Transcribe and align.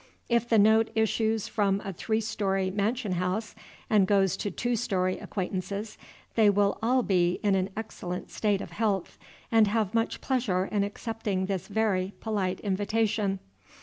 If 0.29 0.49
the 0.49 0.57
note 0.57 0.89
issues 0.95 1.47
from 1.47 1.79
a 1.85 1.93
three 1.93 2.21
story 2.21 2.71
mansion 2.71 3.11
house, 3.11 3.53
and 3.87 4.07
goes 4.07 4.35
to 4.37 4.49
two 4.49 4.75
story 4.75 5.19
acquaintances, 5.19 5.95
they 6.33 6.49
will 6.49 6.79
all 6.81 7.03
be 7.03 7.33
in 7.43 7.53
an 7.53 7.69
excellent 7.77 8.31
state 8.31 8.61
of 8.61 8.71
health, 8.71 9.19
and 9.51 9.67
have 9.67 9.93
much 9.93 10.19
pleasure 10.19 10.65
in 10.65 10.83
accepting 10.83 11.45
this 11.45 11.67
very 11.67 12.13
polite 12.19 12.59
invitation. 12.61 13.37